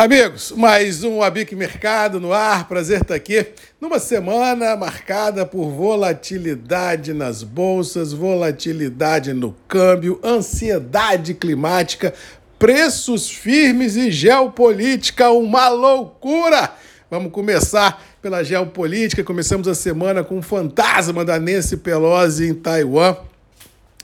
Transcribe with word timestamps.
Amigos, 0.00 0.50
mais 0.56 1.04
um 1.04 1.22
Abic 1.22 1.54
Mercado 1.54 2.18
no 2.18 2.32
ar. 2.32 2.66
Prazer 2.66 3.02
estar 3.02 3.14
aqui 3.14 3.48
numa 3.78 3.98
semana 3.98 4.74
marcada 4.74 5.44
por 5.44 5.68
volatilidade 5.68 7.12
nas 7.12 7.42
bolsas, 7.42 8.10
volatilidade 8.10 9.34
no 9.34 9.54
câmbio, 9.68 10.18
ansiedade 10.24 11.34
climática, 11.34 12.14
preços 12.58 13.28
firmes 13.28 13.94
e 13.94 14.10
geopolítica, 14.10 15.28
uma 15.32 15.68
loucura. 15.68 16.72
Vamos 17.10 17.30
começar 17.30 18.02
pela 18.22 18.42
geopolítica. 18.42 19.22
Começamos 19.22 19.68
a 19.68 19.74
semana 19.74 20.24
com 20.24 20.38
o 20.38 20.42
fantasma 20.42 21.26
da 21.26 21.38
Nancy 21.38 21.76
Pelosi 21.76 22.48
em 22.48 22.54
Taiwan, 22.54 23.18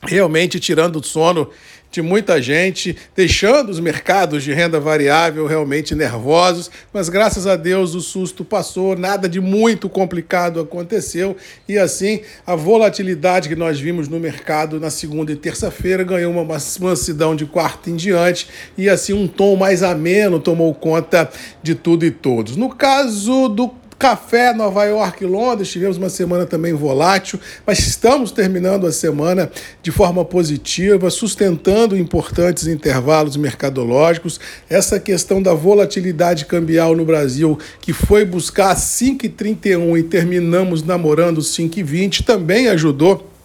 realmente 0.07 0.61
tirando 0.61 0.97
o 0.97 1.05
sono 1.05 1.51
de 1.91 2.03
muita 2.03 2.43
gente, 2.43 2.97
deixando 3.15 3.71
os 3.71 3.81
mercados 3.81 4.43
de 4.43 4.53
renda 4.53 4.79
variável 4.79 5.47
realmente 5.47 5.95
nervosos, 5.95 6.71
mas 6.93 7.09
graças 7.09 7.47
a 7.47 7.57
Deus 7.57 7.95
o 7.95 8.01
susto 8.01 8.45
passou, 8.45 8.97
nada 8.97 9.29
de 9.29 9.41
muito 9.41 9.89
complicado 9.89 10.61
aconteceu 10.61 11.37
e 11.67 11.79
assim 11.79 12.21
a 12.47 12.55
volatilidade 12.55 13.49
que 13.49 13.57
nós 13.57 13.81
vimos 13.81 14.09
no 14.09 14.21
mercado 14.21 14.79
na 14.79 14.91
segunda 14.91 15.33
e 15.33 15.37
terça-feira 15.37 16.05
ganhou 16.05 16.33
uma 16.33 16.59
mansidão 16.81 17.35
de 17.35 17.47
quarta 17.47 17.89
em 17.89 17.97
diante 17.97 18.49
e 18.77 18.91
assim 18.91 19.15
um 19.15 19.27
tom 19.27 19.57
mais 19.57 19.83
ameno 19.83 20.39
tomou 20.39 20.75
conta 20.75 21.31
de 21.63 21.75
tudo 21.75 22.05
e 22.05 22.11
todos. 22.11 22.57
No 22.57 22.69
caso 22.69 23.49
do 23.49 23.86
Café, 23.99 24.53
Nova 24.53 24.85
York 24.85 25.25
e 25.25 25.27
Londres, 25.27 25.71
tivemos 25.71 25.97
uma 25.97 26.11
semana 26.11 26.45
também 26.45 26.75
volátil, 26.75 27.41
mas 27.67 27.79
estamos 27.79 28.31
terminando 28.31 28.87
a 28.87 28.93
semana 28.93 29.51
de 29.83 29.91
forma 29.91 30.23
positiva, 30.23 31.09
sustentando 31.09 31.97
importantes 31.97 32.67
intervalos 32.67 33.37
mercadológicos. 33.37 34.39
Essa 34.69 35.01
questão 35.01 35.41
da 35.41 35.55
volatilidade 35.55 36.45
cambial 36.45 36.95
no 36.95 37.07
Brasil, 37.07 37.59
que 37.81 37.95
foi 37.95 38.25
buscar 38.27 38.77
5,31 38.77 39.99
e 39.99 40.03
terminamos 40.03 40.83
namorando 40.83 41.41
5,20, 41.41 42.23
também 42.23 42.69
ajudou 42.69 43.36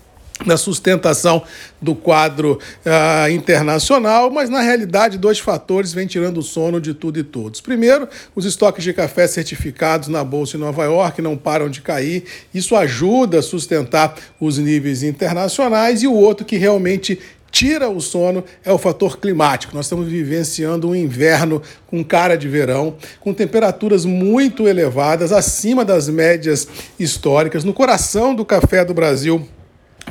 na 0.45 0.57
sustentação 0.57 1.43
do 1.81 1.95
quadro 1.95 2.59
uh, 2.85 3.31
internacional, 3.31 4.29
mas 4.29 4.49
na 4.49 4.61
realidade 4.61 5.17
dois 5.17 5.39
fatores 5.39 5.93
vêm 5.93 6.07
tirando 6.07 6.37
o 6.37 6.43
sono 6.43 6.79
de 6.79 6.93
tudo 6.93 7.19
e 7.19 7.23
todos. 7.23 7.61
Primeiro, 7.61 8.07
os 8.35 8.45
estoques 8.45 8.83
de 8.83 8.93
café 8.93 9.27
certificados 9.27 10.07
na 10.07 10.23
bolsa 10.23 10.57
em 10.57 10.59
Nova 10.59 10.83
York 10.83 11.21
não 11.21 11.37
param 11.37 11.69
de 11.69 11.81
cair, 11.81 12.23
isso 12.53 12.75
ajuda 12.75 13.39
a 13.39 13.43
sustentar 13.43 14.15
os 14.39 14.57
níveis 14.57 15.03
internacionais 15.03 16.03
e 16.03 16.07
o 16.07 16.13
outro 16.13 16.45
que 16.45 16.57
realmente 16.57 17.19
tira 17.51 17.89
o 17.89 17.99
sono 17.99 18.43
é 18.63 18.71
o 18.71 18.77
fator 18.77 19.19
climático. 19.19 19.75
Nós 19.75 19.85
estamos 19.85 20.07
vivenciando 20.07 20.89
um 20.89 20.95
inverno 20.95 21.61
com 21.85 22.03
cara 22.03 22.37
de 22.37 22.47
verão, 22.47 22.95
com 23.19 23.33
temperaturas 23.33 24.05
muito 24.05 24.67
elevadas, 24.67 25.33
acima 25.33 25.83
das 25.83 26.07
médias 26.07 26.67
históricas, 26.97 27.63
no 27.65 27.73
coração 27.73 28.33
do 28.33 28.45
café 28.45 28.85
do 28.85 28.93
Brasil 28.93 29.45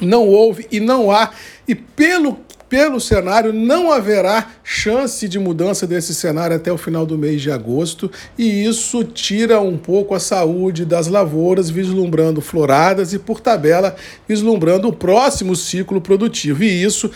não 0.01 0.27
houve 0.27 0.67
e 0.70 0.81
não 0.81 1.11
há, 1.11 1.31
e 1.67 1.75
pelo 1.75 2.39
pelo 2.70 3.01
cenário, 3.01 3.53
não 3.53 3.91
haverá 3.91 4.48
chance 4.62 5.29
de 5.29 5.41
mudança 5.41 5.89
desse 5.89 6.15
cenário 6.15 6.55
até 6.55 6.73
o 6.73 6.79
final 6.79 7.05
do 7.05 7.19
mês 7.19 7.43
de 7.43 7.51
agosto, 7.51 8.09
e 8.39 8.65
isso 8.65 9.03
tira 9.03 9.61
um 9.61 9.77
pouco 9.77 10.15
a 10.15 10.21
saúde 10.21 10.84
das 10.84 11.09
lavouras, 11.09 11.69
vislumbrando 11.69 12.41
floradas 12.41 13.12
e, 13.12 13.19
por 13.19 13.41
tabela, 13.41 13.97
vislumbrando 14.28 14.87
o 14.87 14.93
próximo 14.93 15.56
ciclo 15.56 16.01
produtivo. 16.01 16.62
E 16.62 16.84
isso 16.84 17.11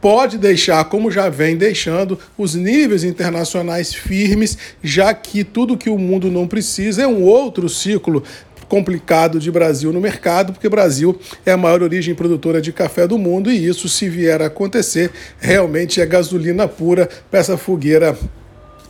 pode 0.00 0.38
deixar, 0.38 0.82
como 0.86 1.10
já 1.10 1.28
vem 1.28 1.54
deixando, 1.54 2.18
os 2.36 2.54
níveis 2.54 3.04
internacionais 3.04 3.94
firmes, 3.94 4.56
já 4.82 5.12
que 5.12 5.44
tudo 5.44 5.76
que 5.76 5.90
o 5.90 5.98
mundo 5.98 6.30
não 6.30 6.48
precisa 6.48 7.02
é 7.02 7.06
um 7.06 7.22
outro 7.22 7.68
ciclo 7.68 8.22
complicado 8.68 9.38
de 9.38 9.50
Brasil 9.50 9.92
no 9.92 10.00
mercado, 10.00 10.52
porque 10.52 10.68
Brasil 10.68 11.18
é 11.44 11.52
a 11.52 11.56
maior 11.56 11.82
origem 11.82 12.14
produtora 12.14 12.60
de 12.60 12.72
café 12.72 13.06
do 13.06 13.18
mundo 13.18 13.50
e 13.50 13.66
isso, 13.66 13.88
se 13.88 14.08
vier 14.08 14.42
a 14.42 14.46
acontecer, 14.46 15.10
realmente 15.38 16.00
é 16.00 16.06
gasolina 16.06 16.66
pura 16.68 17.08
para 17.30 17.40
essa 17.40 17.56
fogueira 17.56 18.16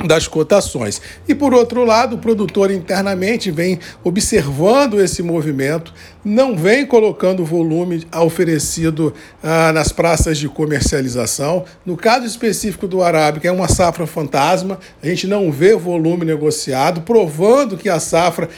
das 0.06 0.26
cotações. 0.28 1.00
E 1.26 1.34
por 1.34 1.54
outro 1.54 1.84
lado, 1.84 2.16
o 2.16 2.18
produtor 2.18 2.70
internamente 2.70 3.50
vem 3.50 3.78
observando 4.02 5.00
esse 5.00 5.22
movimento, 5.22 5.94
não 6.24 6.56
vem 6.56 6.84
colocando 6.84 7.44
volume 7.44 8.06
oferecido 8.14 9.14
ah, 9.42 9.72
nas 9.72 9.92
praças 9.92 10.38
de 10.38 10.48
comercialização. 10.48 11.64
No 11.86 11.96
caso 11.96 12.26
específico 12.26 12.86
do 12.86 13.02
Arábica, 13.02 13.48
é 13.48 13.52
uma 13.52 13.68
safra 13.68 14.06
fantasma, 14.06 14.78
a 15.02 15.06
gente 15.06 15.26
não 15.26 15.50
vê 15.50 15.74
volume 15.74 16.24
negociado, 16.24 17.02
provando 17.02 17.76
que 17.76 17.88
a 17.88 18.00
safra 18.00 18.48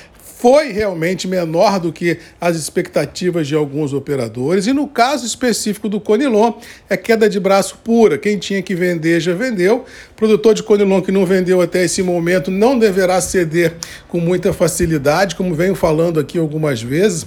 foi 0.49 0.71
realmente 0.71 1.27
menor 1.27 1.81
do 1.81 1.93
que 1.93 2.19
as 2.41 2.55
expectativas 2.55 3.49
de 3.49 3.57
alguns 3.57 3.93
operadores. 3.93 4.69
E 4.69 4.73
no 4.73 4.87
caso 4.87 5.27
específico 5.27 5.89
do 5.89 5.99
Conilon, 5.99 6.53
é 6.89 6.97
queda 6.97 7.29
de 7.29 7.41
braço 7.41 7.79
pura. 7.83 8.17
Quem 8.17 8.39
tinha 8.39 8.63
que 8.63 8.73
vender 8.73 9.19
já 9.19 9.35
vendeu. 9.35 9.85
Produtor 10.15 10.55
de 10.55 10.63
Conilon 10.63 11.03
que 11.03 11.11
não 11.11 11.27
vendeu 11.27 11.61
até 11.61 11.83
esse 11.83 12.01
momento 12.01 12.49
não 12.49 12.79
deverá 12.79 13.21
ceder 13.21 13.75
com 14.07 14.21
muita 14.21 14.53
facilidade, 14.53 15.35
como 15.35 15.53
venho 15.53 15.75
falando 15.75 16.21
aqui 16.21 16.39
algumas 16.39 16.81
vezes. 16.81 17.27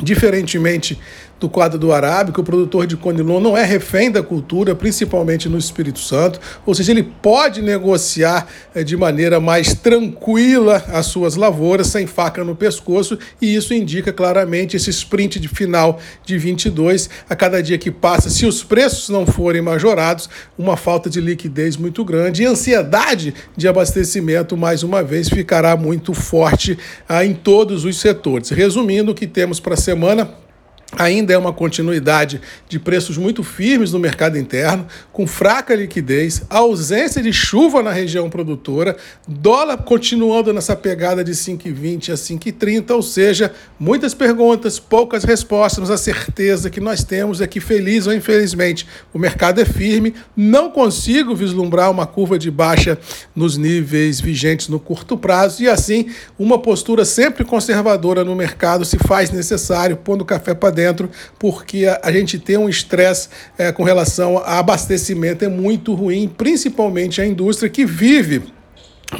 Diferentemente 0.00 1.00
do 1.38 1.48
quadro 1.48 1.78
do 1.78 1.92
Arábico, 1.92 2.40
o 2.40 2.44
produtor 2.44 2.86
de 2.86 2.96
Conilon 2.96 3.40
não 3.40 3.56
é 3.56 3.64
refém 3.64 4.10
da 4.10 4.22
cultura, 4.22 4.74
principalmente 4.74 5.48
no 5.48 5.58
Espírito 5.58 5.98
Santo, 5.98 6.40
ou 6.64 6.74
seja, 6.74 6.92
ele 6.92 7.02
pode 7.02 7.60
negociar 7.60 8.46
eh, 8.74 8.82
de 8.82 8.96
maneira 8.96 9.38
mais 9.38 9.74
tranquila 9.74 10.82
as 10.88 11.06
suas 11.06 11.36
lavouras, 11.36 11.88
sem 11.88 12.06
faca 12.06 12.42
no 12.42 12.56
pescoço, 12.56 13.18
e 13.40 13.54
isso 13.54 13.74
indica 13.74 14.12
claramente 14.12 14.76
esse 14.76 14.88
sprint 14.90 15.38
de 15.38 15.48
final 15.48 16.00
de 16.24 16.38
22, 16.38 17.10
a 17.28 17.36
cada 17.36 17.62
dia 17.62 17.76
que 17.76 17.90
passa, 17.90 18.30
se 18.30 18.46
os 18.46 18.64
preços 18.64 19.10
não 19.10 19.26
forem 19.26 19.60
majorados, 19.60 20.30
uma 20.56 20.76
falta 20.76 21.10
de 21.10 21.20
liquidez 21.20 21.76
muito 21.76 22.04
grande 22.04 22.42
e 22.42 22.46
ansiedade 22.46 23.34
de 23.56 23.68
abastecimento, 23.68 24.56
mais 24.56 24.82
uma 24.82 25.02
vez, 25.02 25.28
ficará 25.28 25.76
muito 25.76 26.14
forte 26.14 26.78
ah, 27.06 27.24
em 27.24 27.34
todos 27.34 27.84
os 27.84 28.00
setores. 28.00 28.48
Resumindo, 28.50 29.12
o 29.12 29.14
que 29.14 29.26
temos 29.26 29.60
para 29.60 29.74
a 29.74 29.76
semana 29.76 30.45
ainda 30.92 31.32
é 31.32 31.38
uma 31.38 31.52
continuidade 31.52 32.40
de 32.68 32.78
preços 32.78 33.16
muito 33.16 33.42
firmes 33.42 33.92
no 33.92 33.98
mercado 33.98 34.38
interno, 34.38 34.86
com 35.12 35.26
fraca 35.26 35.74
liquidez, 35.74 36.42
ausência 36.48 37.22
de 37.22 37.32
chuva 37.32 37.82
na 37.82 37.90
região 37.90 38.30
produtora, 38.30 38.96
dólar 39.26 39.78
continuando 39.78 40.52
nessa 40.52 40.76
pegada 40.76 41.24
de 41.24 41.32
5,20 41.32 42.12
a 42.12 42.14
5,30, 42.14 42.90
ou 42.94 43.02
seja, 43.02 43.52
muitas 43.78 44.14
perguntas, 44.14 44.78
poucas 44.78 45.24
respostas, 45.24 45.80
mas 45.80 45.90
a 45.90 45.98
certeza 45.98 46.70
que 46.70 46.80
nós 46.80 47.02
temos 47.02 47.40
é 47.40 47.46
que, 47.46 47.60
feliz 47.60 48.06
ou 48.06 48.14
infelizmente, 48.14 48.86
o 49.12 49.18
mercado 49.18 49.60
é 49.60 49.64
firme, 49.64 50.14
não 50.36 50.70
consigo 50.70 51.34
vislumbrar 51.34 51.90
uma 51.90 52.06
curva 52.06 52.38
de 52.38 52.50
baixa 52.50 52.98
nos 53.34 53.56
níveis 53.56 54.20
vigentes 54.20 54.68
no 54.68 54.78
curto 54.78 55.16
prazo, 55.16 55.62
e 55.62 55.68
assim, 55.68 56.06
uma 56.38 56.58
postura 56.58 57.04
sempre 57.04 57.44
conservadora 57.44 58.24
no 58.24 58.36
mercado 58.36 58.84
se 58.84 58.98
faz 58.98 59.30
necessário, 59.30 59.96
pondo 59.96 60.24
café 60.24 60.54
para 60.54 60.75
dentro, 60.76 61.10
porque 61.38 61.86
a, 61.86 62.00
a 62.04 62.12
gente 62.12 62.38
tem 62.38 62.56
um 62.56 62.68
estresse 62.68 63.28
é, 63.58 63.72
com 63.72 63.82
relação 63.82 64.38
a 64.38 64.58
abastecimento 64.58 65.44
é 65.44 65.48
muito 65.48 65.94
ruim, 65.94 66.28
principalmente 66.28 67.20
a 67.20 67.26
indústria 67.26 67.68
que 67.68 67.84
vive 67.84 68.42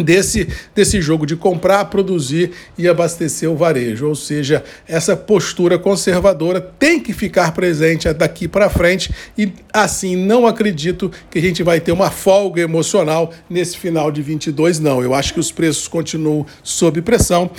desse, 0.03 0.49
desse 0.75 1.00
jogo 1.00 1.27
de 1.27 1.37
comprar, 1.37 1.84
produzir 1.87 2.53
e 2.77 2.89
abastecer 2.89 3.50
o 3.50 3.56
varejo. 3.56 4.09
Ou 4.09 4.15
seja, 4.15 4.65
essa 4.87 5.16
postura 5.16 5.78
conservadora 5.78 6.61
tem 6.61 7.00
que 7.00 7.12
ficar 7.12 7.53
presente 7.53 8.12
daqui 8.12 8.49
para 8.49 8.69
frente 8.69 9.12
e 9.37 9.53
assim 9.72 10.16
não 10.16 10.47
acredito 10.47 11.11
que 11.31 11.39
a 11.39 11.43
gente 11.43 11.62
vai 11.62 11.81
ter 11.81 11.93
uma 11.93 12.11
folga 12.11 12.61
emocional 12.61 13.33
nesse 13.49 13.77
final 13.77 14.11
de 14.11 14.22
22 14.22 14.81
não. 14.81 15.03
Eu 15.03 15.15
acho 15.15 15.33
que 15.33 15.41
os 15.41 15.53
preços 15.53 15.86
continuam 15.89 16.45
sob 16.63 17.01
pressão. 17.03 17.51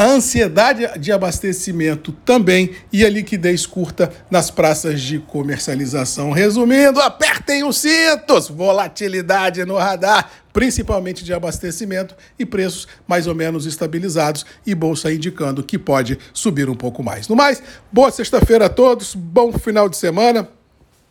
A 0.00 0.06
ansiedade 0.06 0.98
de 0.98 1.12
abastecimento 1.12 2.10
também 2.24 2.70
e 2.90 3.04
a 3.04 3.10
liquidez 3.10 3.66
curta 3.66 4.10
nas 4.30 4.50
praças 4.50 5.02
de 5.02 5.18
comercialização. 5.18 6.30
Resumindo, 6.30 6.98
apertem 7.02 7.64
os 7.64 7.76
cintos! 7.76 8.48
Volatilidade 8.48 9.62
no 9.66 9.76
radar, 9.76 10.30
principalmente 10.54 11.22
de 11.22 11.34
abastecimento 11.34 12.16
e 12.38 12.46
preços 12.46 12.88
mais 13.06 13.26
ou 13.26 13.34
menos 13.34 13.66
estabilizados 13.66 14.46
e 14.66 14.74
bolsa 14.74 15.12
indicando 15.12 15.62
que 15.62 15.78
pode 15.78 16.18
subir 16.32 16.70
um 16.70 16.74
pouco 16.74 17.02
mais. 17.02 17.28
No 17.28 17.36
mais, 17.36 17.62
boa 17.92 18.10
sexta-feira 18.10 18.64
a 18.64 18.70
todos, 18.70 19.14
bom 19.14 19.52
final 19.52 19.86
de 19.86 19.98
semana. 19.98 20.48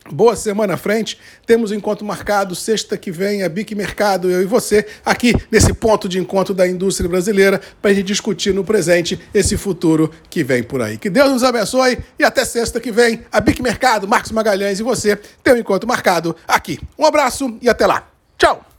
Boa 0.08 0.34
semana 0.34 0.74
à 0.74 0.76
frente. 0.76 1.18
Temos 1.46 1.70
encontro 1.72 2.06
marcado 2.06 2.54
sexta 2.54 2.96
que 2.96 3.10
vem, 3.10 3.42
a 3.42 3.48
Bic 3.48 3.74
Mercado, 3.74 4.30
eu 4.30 4.42
e 4.42 4.46
você, 4.46 4.86
aqui 5.04 5.34
nesse 5.50 5.72
ponto 5.74 6.08
de 6.08 6.18
encontro 6.18 6.54
da 6.54 6.66
indústria 6.66 7.08
brasileira, 7.08 7.60
para 7.82 7.90
a 7.90 7.94
gente 7.94 8.06
discutir 8.06 8.54
no 8.54 8.64
presente 8.64 9.20
esse 9.32 9.56
futuro 9.56 10.10
que 10.28 10.42
vem 10.42 10.62
por 10.62 10.80
aí. 10.80 10.96
Que 10.96 11.10
Deus 11.10 11.30
nos 11.30 11.44
abençoe 11.44 11.98
e 12.18 12.24
até 12.24 12.44
sexta 12.44 12.80
que 12.80 12.90
vem, 12.90 13.22
a 13.30 13.40
Bic 13.40 13.62
Mercado, 13.62 14.08
Marcos 14.08 14.32
Magalhães 14.32 14.80
e 14.80 14.82
você 14.82 15.16
tem 15.44 15.54
um 15.54 15.58
encontro 15.58 15.86
marcado 15.86 16.34
aqui. 16.48 16.80
Um 16.98 17.04
abraço 17.04 17.58
e 17.60 17.68
até 17.68 17.86
lá. 17.86 18.08
Tchau! 18.38 18.69